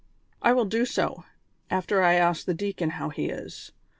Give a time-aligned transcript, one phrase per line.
[0.41, 1.25] "I will do so,
[1.69, 3.71] after I ask the deacon how he is.